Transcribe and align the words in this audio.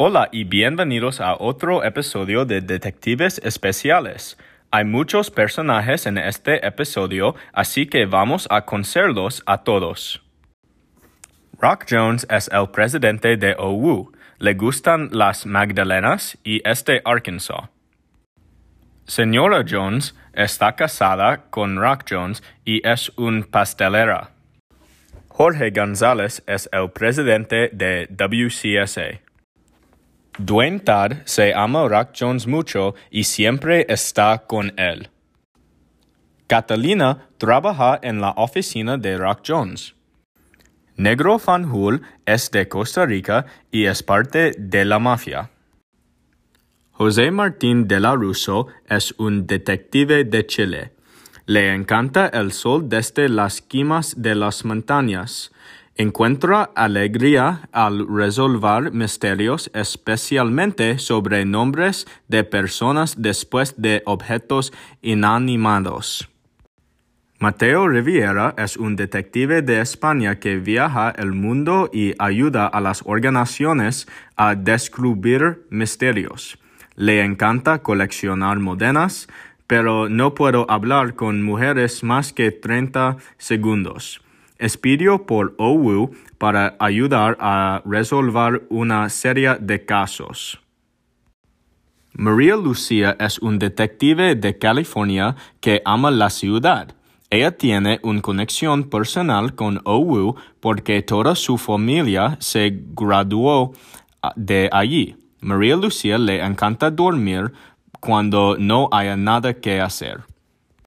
Hola 0.00 0.28
y 0.30 0.44
bienvenidos 0.44 1.20
a 1.20 1.34
otro 1.34 1.82
episodio 1.82 2.44
de 2.44 2.60
Detectives 2.60 3.40
Especiales. 3.42 4.38
Hay 4.70 4.84
muchos 4.84 5.28
personajes 5.28 6.06
en 6.06 6.18
este 6.18 6.64
episodio, 6.64 7.34
así 7.52 7.86
que 7.86 8.06
vamos 8.06 8.46
a 8.48 8.64
conocerlos 8.64 9.42
a 9.44 9.64
todos. 9.64 10.22
Rock 11.58 11.86
Jones 11.90 12.28
es 12.30 12.48
el 12.52 12.70
presidente 12.70 13.36
de 13.36 13.56
OWU. 13.58 14.12
Le 14.38 14.54
gustan 14.54 15.08
las 15.10 15.46
Magdalenas 15.46 16.38
y 16.44 16.62
es 16.64 16.84
de 16.84 17.02
Arkansas. 17.04 17.68
Señora 19.04 19.64
Jones 19.68 20.14
está 20.32 20.76
casada 20.76 21.50
con 21.50 21.76
Rock 21.76 22.04
Jones 22.08 22.44
y 22.64 22.86
es 22.86 23.10
un 23.16 23.42
pastelera. 23.42 24.30
Jorge 25.26 25.72
González 25.72 26.44
es 26.46 26.68
el 26.72 26.88
presidente 26.92 27.70
de 27.72 28.06
WCSA. 28.10 29.27
Dwayne 30.38 30.78
Todd 30.78 31.16
se 31.24 31.52
ama 31.52 31.82
a 31.82 31.88
Rock 31.88 32.10
Jones 32.18 32.46
mucho 32.46 32.94
y 33.10 33.24
siempre 33.24 33.84
está 33.88 34.44
con 34.46 34.72
él. 34.78 35.10
Catalina 36.46 37.28
trabaja 37.38 37.98
en 38.02 38.20
la 38.20 38.30
oficina 38.36 38.96
de 38.96 39.18
Rock 39.18 39.40
Jones. 39.46 39.94
Negro 40.96 41.38
Fanjul 41.38 42.02
es 42.24 42.50
de 42.52 42.68
Costa 42.68 43.04
Rica 43.04 43.46
y 43.72 43.86
es 43.86 44.02
parte 44.02 44.52
de 44.56 44.84
la 44.84 45.00
mafia. 45.00 45.50
José 46.92 47.30
Martín 47.32 47.88
de 47.88 48.00
la 48.00 48.14
Russo 48.14 48.68
es 48.88 49.14
un 49.18 49.46
detective 49.46 50.24
de 50.24 50.46
Chile. 50.46 50.92
Le 51.46 51.74
encanta 51.74 52.26
el 52.28 52.52
sol 52.52 52.88
desde 52.88 53.28
las 53.28 53.64
cimas 53.68 54.20
de 54.20 54.34
las 54.34 54.64
montañas. 54.64 55.52
Encuentra 56.00 56.70
alegría 56.76 57.68
al 57.72 58.06
resolver 58.06 58.92
misterios, 58.92 59.68
especialmente 59.74 61.00
sobre 61.00 61.44
nombres 61.44 62.06
de 62.28 62.44
personas 62.44 63.20
después 63.20 63.74
de 63.82 64.04
objetos 64.06 64.72
inanimados. 65.02 66.28
Mateo 67.40 67.88
Riviera 67.88 68.54
es 68.56 68.76
un 68.76 68.94
detective 68.94 69.60
de 69.60 69.80
España 69.80 70.38
que 70.38 70.60
viaja 70.60 71.10
el 71.10 71.32
mundo 71.32 71.90
y 71.92 72.14
ayuda 72.20 72.68
a 72.68 72.80
las 72.80 73.02
organizaciones 73.04 74.06
a 74.36 74.54
descubrir 74.54 75.66
misterios. 75.68 76.60
Le 76.94 77.24
encanta 77.24 77.82
coleccionar 77.82 78.60
modenas, 78.60 79.26
pero 79.66 80.08
no 80.08 80.34
puedo 80.34 80.64
hablar 80.70 81.16
con 81.16 81.42
mujeres 81.42 82.04
más 82.04 82.32
que 82.32 82.52
30 82.52 83.16
segundos. 83.36 84.22
Espidio 84.58 85.24
por 85.24 85.54
OWU 85.58 86.10
para 86.36 86.76
ayudar 86.80 87.36
a 87.38 87.80
resolver 87.84 88.66
una 88.70 89.08
serie 89.08 89.54
de 89.60 89.84
casos. 89.84 90.60
María 92.12 92.56
Lucía 92.56 93.16
es 93.20 93.38
un 93.38 93.60
detective 93.60 94.34
de 94.34 94.58
California 94.58 95.36
que 95.60 95.80
ama 95.84 96.10
la 96.10 96.28
ciudad. 96.28 96.92
Ella 97.30 97.52
tiene 97.56 98.00
una 98.02 98.20
conexión 98.20 98.90
personal 98.90 99.54
con 99.54 99.80
OWU 99.84 100.34
porque 100.58 101.02
toda 101.02 101.36
su 101.36 101.56
familia 101.56 102.36
se 102.40 102.82
graduó 102.96 103.74
ah, 104.22 104.32
de 104.34 104.68
allí. 104.72 105.14
María 105.40 105.76
Lucía 105.76 106.18
le 106.18 106.44
encanta 106.44 106.90
dormir 106.90 107.52
cuando 108.00 108.56
no 108.58 108.88
haya 108.90 109.16
nada 109.16 109.54
que 109.54 109.80
hacer. 109.80 110.24